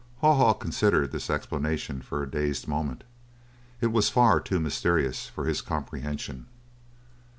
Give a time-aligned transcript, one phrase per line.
[0.21, 3.03] Haw Haw considered this explanation for a dazed moment.
[3.81, 6.47] It was far too mysterious for his comprehension.